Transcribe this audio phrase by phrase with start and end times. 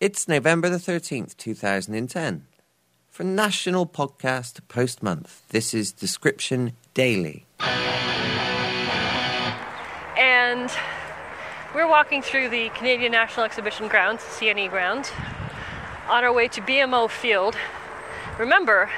[0.00, 2.46] It's November the 13th, 2010.
[3.10, 7.46] For National Podcast Post Month, this is Description Daily.
[10.16, 10.70] And
[11.74, 15.10] we're walking through the Canadian National Exhibition grounds, CNE grounds,
[16.08, 17.56] on our way to BMO Field.
[18.38, 18.88] Remember,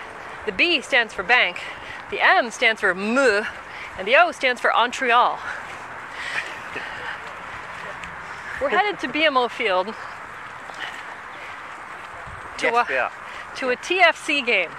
[0.44, 1.62] the B stands for bank,
[2.10, 3.46] the M stands for M,
[3.96, 5.38] and the O stands for Montreal.
[8.60, 9.94] We're headed to BMO Field
[12.60, 13.12] to, Yes,
[13.54, 14.70] a, to a TFC game.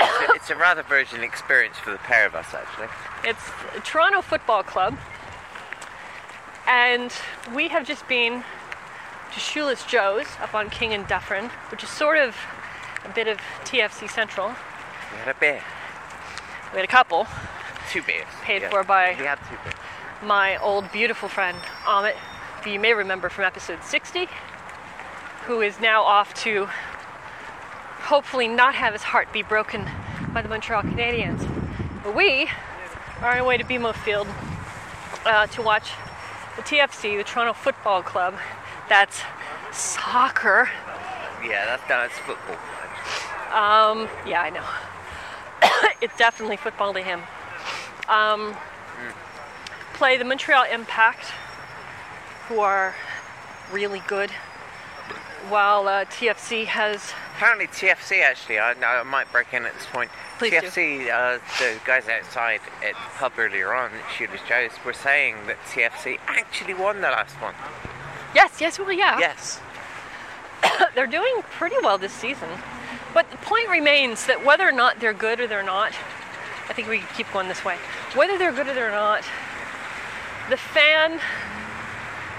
[0.00, 2.86] It's a, it's a rather virgin experience for the pair of us, actually.
[3.24, 3.42] It's
[3.88, 4.96] Toronto Football Club,
[6.66, 7.12] and
[7.54, 8.44] we have just been
[9.32, 12.36] to Shoeless Joe's up on King and Dufferin, which is sort of
[13.04, 14.48] a bit of TFC Central.
[15.12, 15.62] We had a beer,
[16.72, 17.26] We had a couple.
[17.90, 18.26] two beers.
[18.42, 19.74] Paid for by- We had two beers.
[20.22, 22.14] My old beautiful friend Amit,
[22.64, 24.28] who you may remember from episode 60,
[25.48, 26.66] who is now off to
[28.02, 29.88] hopefully not have his heart be broken
[30.34, 31.40] by the Montreal Canadiens.
[32.04, 32.50] But we
[33.22, 34.28] are on our way to BMO Field
[35.24, 35.92] uh, to watch
[36.56, 38.34] the TFC, the Toronto Football Club.
[38.90, 39.22] That's
[39.72, 40.68] soccer.
[41.42, 42.56] Yeah, that's that's football.
[43.50, 44.66] Um, yeah, I know.
[46.02, 47.22] it's definitely football to him.
[48.06, 48.54] Um,
[49.94, 51.24] play the Montreal Impact,
[52.48, 52.94] who are
[53.72, 54.30] really good,
[55.50, 57.12] while uh, TFC has.
[57.36, 58.58] Apparently, TFC actually.
[58.58, 60.10] I, I might break in at this point.
[60.38, 60.52] Please.
[60.52, 65.36] TFC, uh, the guys outside at the pub earlier on, at Shooters Joe's, were saying
[65.46, 67.54] that TFC actually won the last one.
[68.34, 69.18] Yes, yes, well, yeah.
[69.18, 69.60] Yes.
[70.94, 72.48] They're doing pretty well this season.
[73.14, 75.92] But the point remains that whether or not they're good or they're not,
[76.68, 77.76] I think we keep going this way.
[78.14, 79.24] Whether they're good or they're not,
[80.50, 81.20] the fan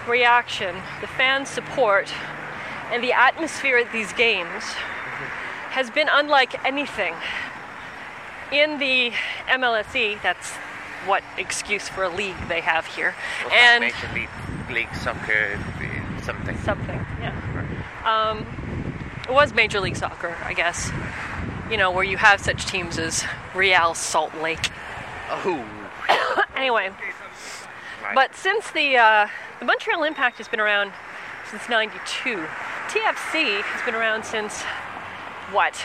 [0.07, 2.13] reaction, the fan support,
[2.91, 4.63] and the atmosphere at these games
[5.71, 7.13] has been unlike anything
[8.51, 9.11] in the
[9.47, 10.21] MLSE.
[10.21, 10.51] That's
[11.05, 13.15] what excuse for a league they have here.
[13.43, 14.29] What's and Major League,
[14.71, 15.59] League Soccer,
[16.23, 16.57] something.
[16.59, 17.35] something, yeah.
[18.03, 18.45] Um,
[19.27, 20.91] it was Major League Soccer, I guess.
[21.69, 23.23] You know, where you have such teams as
[23.53, 24.69] Real Salt Lake.
[25.29, 25.65] Oh.
[26.55, 26.89] Anyway,
[28.03, 28.13] Right.
[28.15, 29.27] but since the uh,
[29.59, 30.91] the Montreal Impact has been around
[31.49, 32.45] since '92,
[32.89, 34.61] TFC has been around since
[35.51, 35.75] what?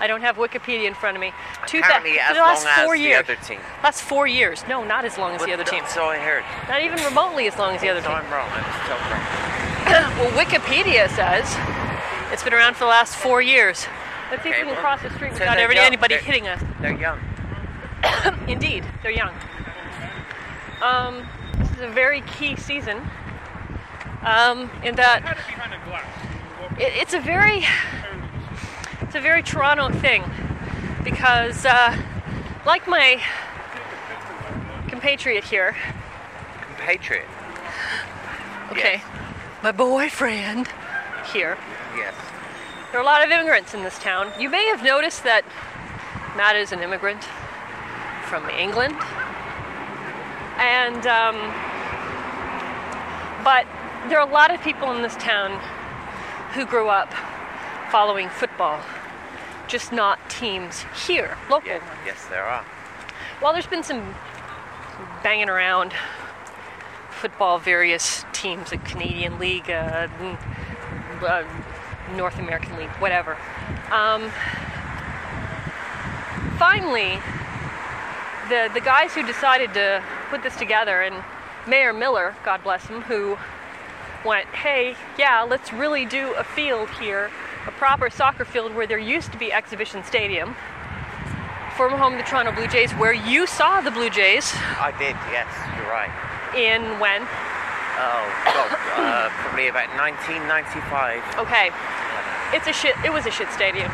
[0.00, 1.32] I don't have Wikipedia in front of me.
[1.66, 3.18] Two thou- Apparently, for as the last long as four the years.
[3.24, 3.60] other team.
[3.82, 4.64] Last four years.
[4.68, 5.82] No, not as long as the other team.
[5.88, 6.44] So I heard.
[6.68, 8.16] Not even remotely as long as the other So team.
[8.18, 8.48] I'm wrong.
[8.48, 10.18] I was told wrong.
[10.18, 11.56] Well, Wikipedia says
[12.32, 13.86] it's been around for the last four years.
[14.30, 16.22] Let's see Okay, if we can well, cross the street so without they're anybody They're-
[16.22, 16.62] hitting us.
[16.80, 17.18] They're young.
[18.46, 19.34] Indeed, they're young.
[20.82, 21.26] Um,
[21.58, 22.98] this is a very key season.
[24.22, 25.22] Um, in that
[26.78, 27.64] it, it's a very
[29.02, 30.22] it's a very Toronto thing
[31.02, 31.96] because, uh,
[32.66, 33.22] like my
[34.88, 35.74] compatriot here,
[36.76, 37.24] Compatriot.
[38.70, 39.04] okay, Yes.
[39.62, 40.68] my boyfriend
[41.32, 41.56] here.
[41.96, 42.14] Yes.
[42.90, 44.32] There are a lot of immigrants in this town.
[44.38, 45.44] You may have noticed that
[46.36, 47.24] Matt is an immigrant
[48.24, 48.94] from England.
[50.58, 51.36] And, um,
[53.44, 53.66] but
[54.08, 55.60] there are a lot of people in this town
[56.58, 57.14] who grew up
[57.92, 58.82] following football,
[59.68, 61.68] just not teams here, local.
[61.68, 62.64] Yes, yes, there are.
[63.40, 64.12] Well, there's been some
[65.22, 65.92] banging around
[67.10, 70.08] football, various teams, the Canadian League, uh,
[71.22, 71.44] uh,
[72.16, 73.36] North American League, whatever.
[73.92, 74.28] Um,
[76.58, 77.20] finally,
[78.48, 81.14] the the guys who decided to put this together, and
[81.68, 83.38] Mayor Miller, God bless him, who
[84.24, 87.30] went, hey, yeah, let's really do a field here,
[87.66, 90.54] a proper soccer field where there used to be Exhibition Stadium
[91.78, 94.50] former home of the Toronto Blue Jays, where you saw the Blue Jays
[94.82, 95.46] I did, yes,
[95.78, 96.10] you're right.
[96.50, 97.22] in when?
[98.02, 98.66] Oh, God,
[98.98, 101.22] uh, probably about 1995.
[101.38, 101.70] Okay,
[102.50, 102.98] it's a shit.
[103.06, 103.90] It was a shit stadium,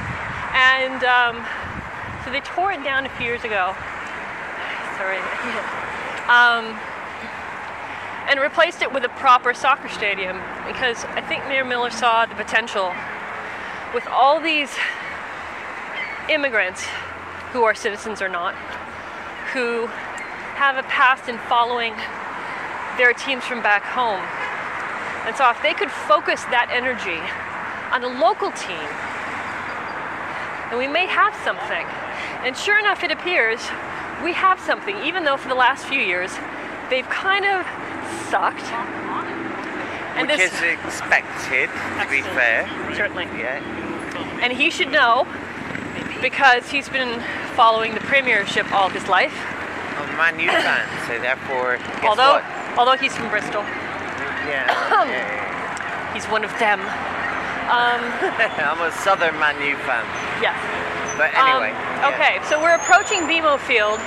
[0.56, 1.44] and um,
[2.24, 3.76] so they tore it down a few years ago.
[4.96, 5.20] Sorry.
[6.32, 6.72] um,
[8.28, 12.34] and replaced it with a proper soccer stadium because I think Mayor Miller saw the
[12.34, 12.92] potential
[13.92, 14.70] with all these
[16.28, 16.84] immigrants
[17.52, 18.54] who are citizens or not,
[19.52, 19.86] who
[20.56, 21.94] have a past in following
[22.96, 24.22] their teams from back home.
[25.26, 27.20] And so if they could focus that energy
[27.92, 28.88] on a local team,
[30.70, 31.86] then we may have something.
[32.44, 33.60] And sure enough, it appears
[34.22, 36.32] we have something, even though for the last few years
[36.90, 37.66] they've kind of
[38.30, 38.62] sucked.
[40.16, 41.68] And Which this- is expected,
[42.00, 42.68] to be fair.
[42.94, 43.24] Certainly.
[43.36, 43.58] Yeah.
[44.42, 45.26] And he should know
[46.22, 47.20] because he's been
[47.56, 49.34] following the Premiership all his life.
[49.98, 52.78] I'm a Man U fan, so therefore, although, what?
[52.78, 56.14] although he's from Bristol, Yeah, yeah, yeah.
[56.14, 56.80] he's one of them.
[56.80, 58.02] Um,
[58.60, 60.04] I'm a Southern Man U fan.
[60.42, 60.58] yes.
[61.16, 61.70] But Um, anyway.
[61.70, 62.10] yeah.
[62.14, 64.00] Okay, so we're approaching BMO Field,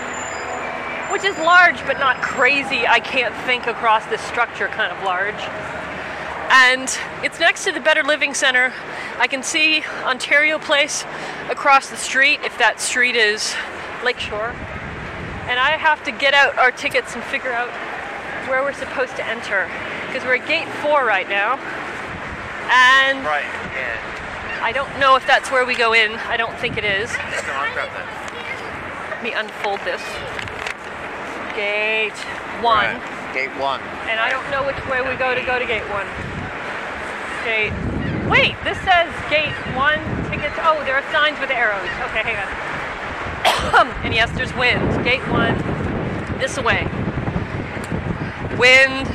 [1.11, 2.87] which is large but not crazy.
[2.87, 5.41] I can't think across this structure kind of large.
[6.49, 6.89] And
[7.23, 8.73] it's next to the Better Living Center.
[9.17, 11.03] I can see Ontario Place
[11.49, 13.53] across the street if that street is
[14.03, 14.55] Lakeshore.
[15.47, 17.69] And I have to get out our tickets and figure out
[18.49, 19.69] where we're supposed to enter
[20.07, 21.55] because we're at gate four right now.
[22.69, 23.43] And Right,
[23.75, 24.59] yeah.
[24.61, 26.11] I don't know if that's where we go in.
[26.27, 27.09] I don't think it is.
[27.11, 29.11] So I'll grab that.
[29.11, 30.01] Let me unfold this.
[31.57, 32.13] Gate
[32.61, 32.85] one.
[33.01, 33.81] Right, Gate one.
[34.05, 36.05] And I don't know which way we go to go to gate one.
[37.43, 37.73] Gate.
[38.29, 39.97] Wait, this says gate one
[40.29, 40.53] tickets.
[40.61, 41.89] Oh, there are signs with arrows.
[42.13, 43.87] Okay, hang on.
[44.05, 44.85] and yes, there's wind.
[45.03, 45.57] Gate one,
[46.37, 46.85] this way.
[48.57, 49.07] Wind.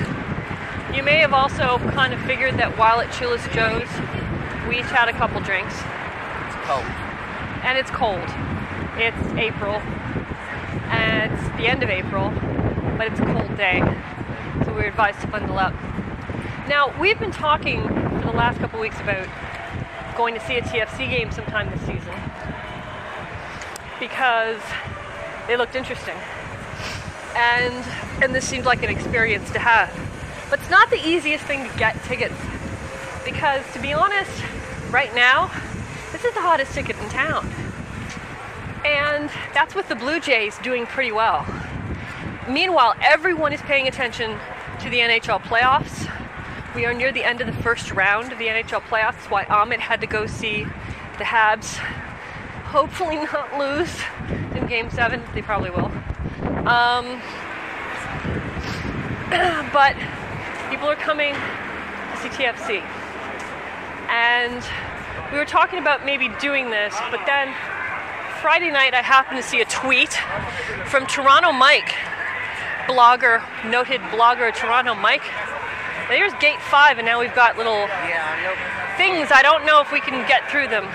[0.96, 3.88] You may have also kind of figured that while at Shoeless Joe's,
[4.68, 6.84] we each had a couple drinks It's cold.
[7.64, 8.28] and it's cold.
[9.00, 9.80] It's April,
[11.02, 12.30] it's the end of April,
[12.96, 13.80] but it's a cold day,
[14.64, 15.74] so we're advised to bundle up.
[16.68, 19.26] Now, we've been talking for the last couple weeks about
[20.16, 22.14] going to see a TFC game sometime this season
[23.98, 24.60] because
[25.46, 26.16] they looked interesting.
[27.34, 27.84] And
[28.22, 29.90] and this seemed like an experience to have.
[30.50, 32.34] But it's not the easiest thing to get tickets
[33.24, 34.30] because to be honest,
[34.90, 35.50] right now,
[36.12, 37.48] this is the hottest ticket in town.
[39.22, 41.46] And that's with the Blue Jays doing pretty well.
[42.48, 44.36] Meanwhile, everyone is paying attention
[44.80, 46.12] to the NHL playoffs.
[46.74, 49.12] We are near the end of the first round of the NHL playoffs.
[49.12, 50.64] That's why Ahmed had to go see
[51.18, 51.76] the Habs.
[52.64, 53.96] Hopefully, not lose
[54.56, 55.22] in Game Seven.
[55.34, 55.92] They probably will.
[56.66, 57.22] Um,
[59.72, 59.94] but
[60.68, 62.80] people are coming to see TFC,
[64.08, 64.64] and
[65.30, 67.54] we were talking about maybe doing this, but then
[68.42, 70.18] Friday night I happened to see a tweet
[70.90, 71.94] from Toronto Mike,
[72.90, 73.38] blogger,
[73.70, 75.22] noted blogger Toronto Mike.
[76.10, 77.86] And here's gate five, and now we've got little
[78.98, 79.30] things.
[79.30, 80.90] I don't know if we can get through them.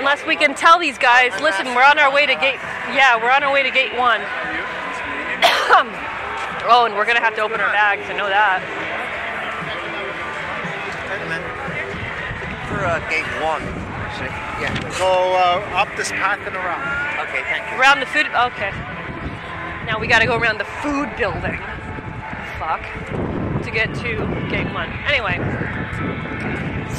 [0.00, 2.56] Unless we can tell these guys, listen, we're on our way to gate.
[2.96, 4.24] Yeah, we're on our way to gate one.
[6.64, 8.08] oh, and we're gonna have to open our bags.
[8.08, 8.64] I know that.
[12.72, 13.83] For uh, gate one.
[14.14, 14.30] Actually.
[14.62, 14.78] Yeah.
[14.98, 16.82] Go uh, up this path and around.
[17.28, 17.78] Okay, thank you.
[17.78, 18.26] Around the food.
[18.26, 18.70] Okay.
[19.86, 21.58] Now we gotta go around the food building.
[22.58, 22.82] Fuck.
[23.62, 24.16] To get to
[24.50, 24.90] gate one.
[25.06, 25.38] Anyway.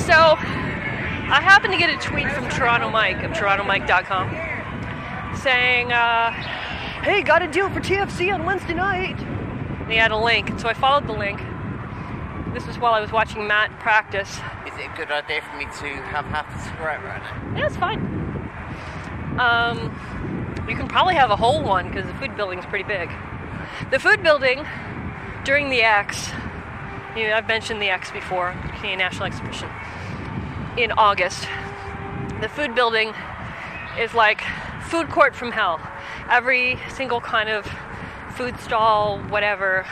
[0.06, 6.32] So, I happened to get a tweet from Toronto Mike of TorontoMike.com saying, uh,
[7.02, 9.20] hey, got a deal for TFC on Wednesday night.
[9.20, 11.42] And he had a link, so I followed the link.
[12.56, 14.30] This was while I was watching Matt practice.
[14.66, 17.58] Is it a good idea for me to have half a cigarette right now?
[17.60, 18.00] Yeah, it's fine.
[19.38, 23.12] Um, you can probably have a whole one because the food building's pretty big.
[23.92, 24.66] The food building
[25.44, 26.30] during the X,
[27.18, 29.70] you know, I've mentioned the X before, Canadian National Exhibition,
[30.78, 31.50] in August.
[32.40, 33.14] The food building
[34.00, 34.42] is like
[34.84, 35.82] food court from hell.
[36.30, 37.68] Every single kind of
[38.30, 39.86] food stall, whatever,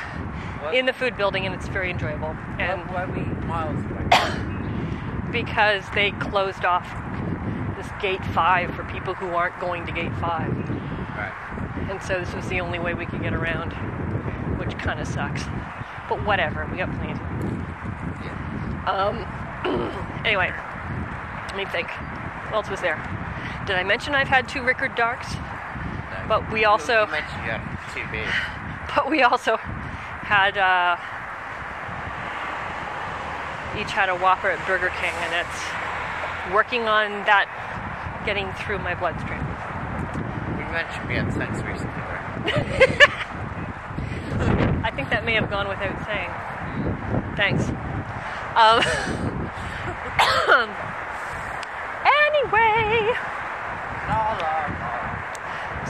[0.71, 2.35] in the food building, and it's very enjoyable.
[2.59, 5.29] And Why are we miles away?
[5.31, 6.87] because they closed off
[7.75, 10.51] this gate five for people who aren't going to gate five.
[11.17, 11.87] Right.
[11.89, 13.73] And so this was the only way we could get around,
[14.57, 15.43] which kind of sucks.
[16.07, 17.43] But whatever, we got plenty time.
[18.85, 19.25] Um,
[20.25, 20.53] anyway,
[21.47, 21.89] let me think.
[21.89, 22.97] What else was there?
[23.65, 25.33] Did I mention I've had two Rickard's Darks?
[25.33, 26.25] No.
[26.27, 28.29] But we also- You mentioned you had two beers.
[28.95, 29.57] But we also
[30.33, 30.97] had uh,
[33.79, 35.61] each had a Whopper at Burger King, and it's
[36.51, 37.45] working on that
[38.25, 39.45] getting through my bloodstream.
[40.57, 42.49] You mentioned we had sex recently, right?
[44.89, 46.31] I think that may have gone without saying.
[47.37, 47.69] Thanks.
[48.57, 48.81] Um,
[52.09, 53.13] anyway,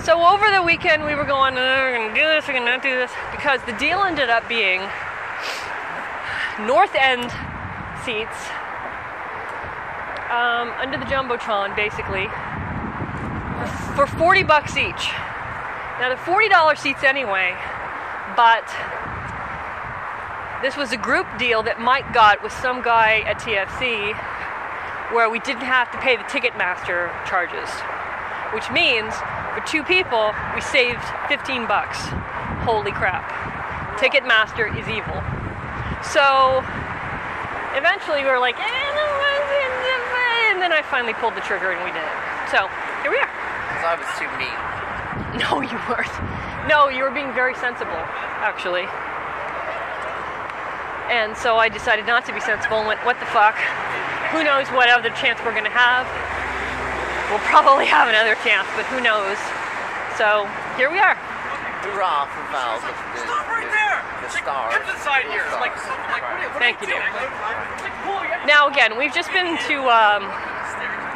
[0.03, 2.83] so over the weekend we were going, "Uh, we're gonna do this, we're gonna not
[2.83, 4.81] do this, because the deal ended up being
[6.59, 7.31] North End
[8.03, 8.49] seats
[10.29, 12.27] um, under the jumbotron, basically,
[13.95, 15.09] for 40 bucks each.
[15.99, 17.55] Now the $40 seats anyway,
[18.35, 18.67] but
[20.63, 24.15] This was a group deal that Mike got with some guy at TFC
[25.11, 27.67] where we didn't have to pay the Ticketmaster charges,
[28.55, 29.11] which means
[29.53, 31.97] for two people we saved 15 bucks.
[32.65, 33.29] Holy crap.
[34.01, 35.21] Ticketmaster is evil.
[36.01, 36.65] So
[37.77, 38.93] eventually we were like, eh,
[40.53, 42.19] and then I finally pulled the trigger and we did it.
[42.53, 42.69] So
[43.01, 43.33] here we are.
[43.67, 44.53] Because I was too mean.
[45.33, 46.13] No, you weren't.
[46.69, 47.97] No, you were being very sensible,
[48.37, 48.85] actually.
[51.09, 53.57] And so I decided not to be sensible and went, what the fuck?
[54.29, 56.05] Who knows what other chance we're going to have?
[57.33, 59.41] We'll probably have another chance, but who knows?
[60.21, 60.45] So
[60.77, 61.17] here we are.
[61.81, 62.77] Hurrah for Val.
[62.77, 64.05] The, the, Stop right there!
[64.21, 64.69] The Check- star.
[64.69, 64.93] check the
[65.33, 65.41] here.
[65.49, 65.73] The Like,
[66.13, 67.01] like, what, what Thank you, you dear.
[67.01, 67.25] doing?
[67.73, 70.29] It's like, cool, you Now again, we've just been to um,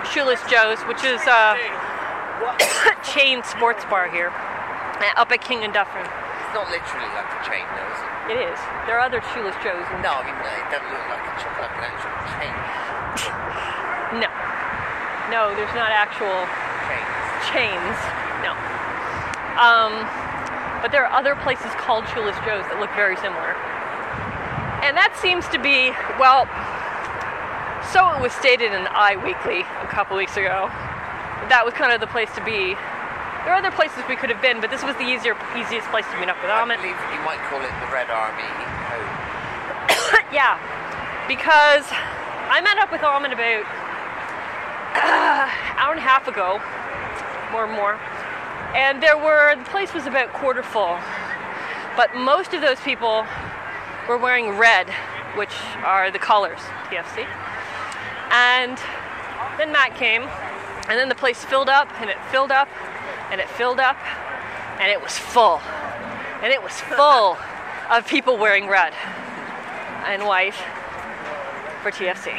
[0.10, 1.54] Shoeless Joe's, which is a
[3.14, 6.02] chain sports bar here, uh, up at King and Dufferin.
[6.02, 8.34] It's not literally like a chain, though, is it?
[8.34, 8.58] It is.
[8.90, 9.86] There are other Shoeless Joe's.
[9.94, 12.58] In No, I mean, it doesn't look like a ch- like an actual chain.
[14.24, 14.47] No.
[15.28, 16.48] No, there's not actual
[16.88, 17.12] Chains.
[17.52, 17.98] chains.
[18.44, 18.56] No.
[19.60, 20.08] Um,
[20.80, 23.58] but there are other places called Shoeless Joe's that look very similar.
[24.86, 26.48] And that seems to be, well,
[27.92, 30.70] so it was stated in Eye Weekly a couple weeks ago.
[31.50, 32.78] That was kind of the place to be.
[33.44, 36.06] There are other places we could have been, but this was the easier, easiest place
[36.12, 38.48] to meet up with I believe you might call it the Red Army
[38.92, 39.08] home.
[40.36, 40.60] yeah,
[41.32, 41.88] because
[42.52, 43.66] I met up with Almond about
[45.88, 46.60] hour and a half ago,
[47.50, 47.94] more and more,
[48.76, 51.00] and there were the place was about quarter full,
[51.96, 53.26] but most of those people
[54.10, 54.90] were wearing red,
[55.38, 55.54] which
[55.86, 57.26] are the colors TFC,
[58.32, 58.78] and
[59.58, 60.24] then Matt came,
[60.90, 62.68] and then the place filled up, and it filled up,
[63.32, 63.96] and it filled up,
[64.82, 65.62] and it was full,
[66.42, 67.38] and it was full
[67.90, 68.92] of people wearing red
[70.06, 70.56] and white
[71.82, 72.38] for TFC.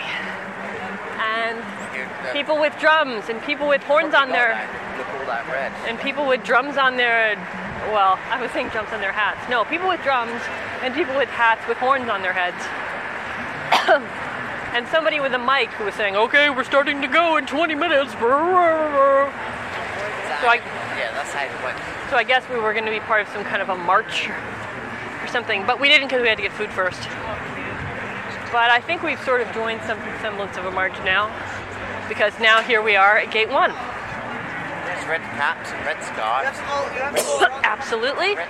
[1.18, 4.54] And people with drums and people with horns on their.
[5.86, 7.36] And people with drums on their
[7.92, 9.48] well, I was saying drums on their hats.
[9.48, 10.42] No, people with drums
[10.82, 12.56] and people with hats with horns on their heads.
[14.74, 17.74] and somebody with a mic who was saying, "Okay, we're starting to go in 20
[17.74, 18.18] minutes." So
[20.48, 20.60] I-
[20.96, 21.78] yeah, that's how it went.
[22.10, 24.28] So I guess we were going to be part of some kind of a march
[24.28, 27.00] or something, but we didn't because we had to get food first.
[28.50, 31.30] But I think we've sort of joined some semblance of a march now,
[32.08, 33.70] because now here we are at gate one.
[33.70, 36.58] There's red caps and red scarves.
[37.62, 38.34] Absolutely.
[38.34, 38.48] Red.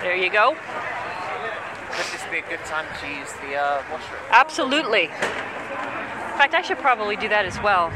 [0.00, 0.56] There you go.
[1.92, 4.20] Could this be a good time to use the uh, washroom?
[4.30, 5.04] Absolutely.
[5.04, 5.10] In
[6.40, 7.92] fact, I should probably do that as well.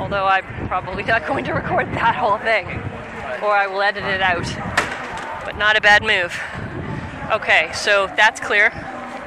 [0.00, 2.66] Although I'm probably not going to record that whole thing,
[3.42, 4.44] or I will edit it out.
[5.44, 6.36] But not a bad move.
[7.30, 8.72] Okay, so that's clear.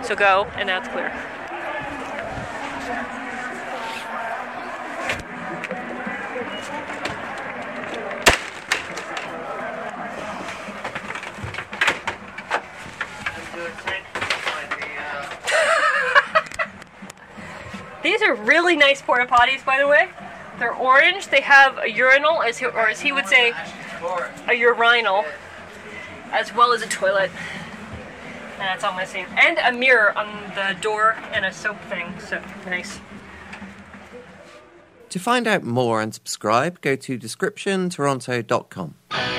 [0.03, 1.09] So go, and that's clear.
[18.01, 20.09] These are really nice porta potties, by the way.
[20.57, 21.27] They're orange.
[21.27, 23.53] They have a urinal, as he, or as he would say,
[24.47, 25.25] a urinal,
[26.31, 27.29] as well as a toilet.
[28.59, 29.25] And that's all missing.
[29.37, 32.13] And a mirror on the door and a soap thing.
[32.19, 32.99] So nice.
[35.09, 39.38] To find out more and subscribe, go to descriptiontoronto.com.